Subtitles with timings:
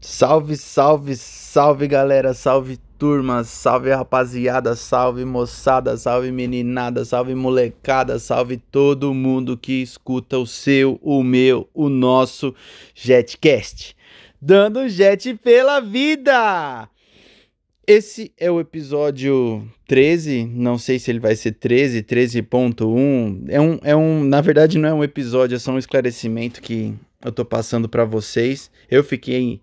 [0.00, 8.58] Salve, salve, salve galera, salve turma, salve rapaziada, salve moçada, salve meninada, salve molecada, salve
[8.58, 12.54] todo mundo que escuta o seu, o meu, o nosso
[12.94, 13.96] Jetcast.
[14.40, 16.88] Dando jet pela vida!
[17.84, 23.46] Esse é o episódio 13, não sei se ele vai ser 13, 13.1.
[23.48, 26.94] É um, é um, na verdade não é um episódio, é só um esclarecimento que
[27.24, 28.70] eu tô passando para vocês.
[28.90, 29.60] Eu fiquei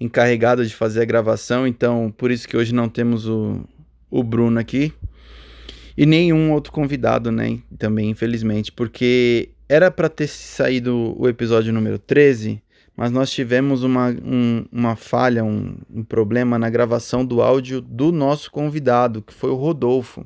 [0.00, 3.64] encarregado de fazer a gravação, então por isso que hoje não temos o,
[4.10, 4.92] o Bruno aqui.
[5.96, 7.58] E nenhum outro convidado, né?
[7.76, 12.62] Também, infelizmente, porque era para ter saído o episódio número 13,
[12.96, 18.12] mas nós tivemos uma, um, uma falha, um, um problema na gravação do áudio do
[18.12, 20.24] nosso convidado, que foi o Rodolfo.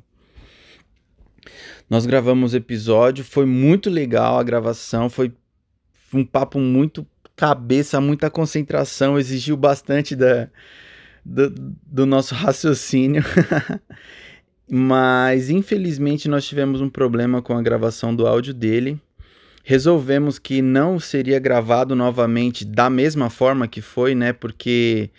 [1.89, 5.33] Nós gravamos o episódio, foi muito legal a gravação, foi
[6.13, 10.49] um papo muito cabeça, muita concentração, exigiu bastante da,
[11.25, 13.25] do, do nosso raciocínio.
[14.69, 19.01] Mas infelizmente nós tivemos um problema com a gravação do áudio dele.
[19.65, 24.33] Resolvemos que não seria gravado novamente da mesma forma que foi, né?
[24.33, 25.11] Porque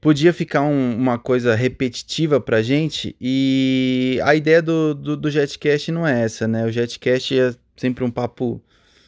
[0.00, 5.90] podia ficar um, uma coisa repetitiva pra gente e a ideia do, do, do Jetcast
[5.90, 6.64] não é essa, né?
[6.64, 8.62] O Jetcast é sempre um papo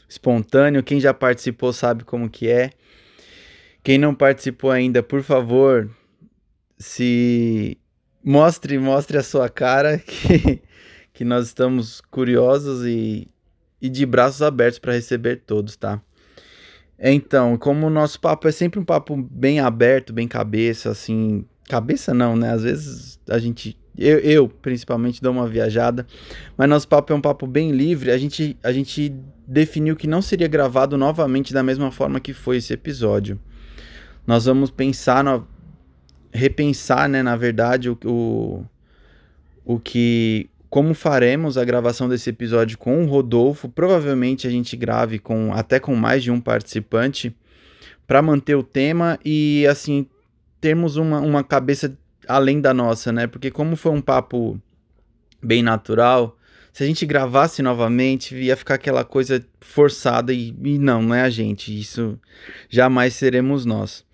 [0.08, 0.82] espontâneo.
[0.82, 2.70] Quem já participou sabe como que é.
[3.82, 5.88] Quem não participou ainda, por favor,
[6.78, 7.78] se
[8.24, 10.60] mostre, mostre a sua cara que,
[11.12, 13.28] que nós estamos curiosos e,
[13.80, 16.02] e de braços abertos para receber todos, tá?
[16.98, 22.14] Então, como o nosso papo é sempre um papo bem aberto, bem cabeça, assim, cabeça
[22.14, 22.50] não, né?
[22.52, 26.06] Às vezes a gente eu, eu, principalmente dou uma viajada,
[26.56, 28.10] mas nosso papo é um papo bem livre.
[28.10, 29.14] A gente, a gente
[29.46, 33.38] definiu que não seria gravado novamente da mesma forma que foi esse episódio.
[34.26, 35.46] Nós vamos pensar, no,
[36.32, 38.64] repensar, né, na verdade, o, o,
[39.64, 43.68] o que, como faremos a gravação desse episódio com o Rodolfo.
[43.68, 47.34] Provavelmente a gente grave com até com mais de um participante
[48.06, 50.06] para manter o tema e assim
[50.60, 51.96] termos uma, uma cabeça
[52.26, 53.26] além da nossa, né?
[53.26, 54.60] Porque como foi um papo
[55.42, 56.36] bem natural,
[56.72, 61.22] se a gente gravasse novamente, ia ficar aquela coisa forçada e, e não, não é
[61.22, 61.78] a gente.
[61.78, 62.20] Isso
[62.68, 64.04] jamais seremos nós.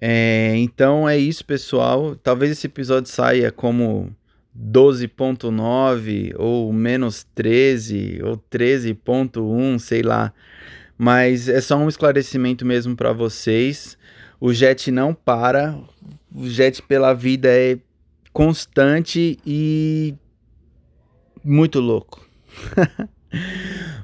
[0.00, 2.14] É, então é isso, pessoal.
[2.16, 4.14] Talvez esse episódio saia como
[4.54, 10.32] 12.9 ou menos 13 ou 13.1, sei lá.
[10.96, 13.96] Mas é só um esclarecimento mesmo para vocês.
[14.40, 15.78] O Jet não para,
[16.34, 17.78] o Jet pela vida é
[18.32, 20.14] constante e
[21.44, 22.24] muito louco.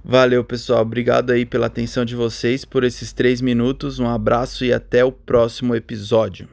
[0.04, 0.82] Valeu, pessoal.
[0.82, 3.98] Obrigado aí pela atenção de vocês por esses três minutos.
[3.98, 6.48] Um abraço e até o próximo episódio.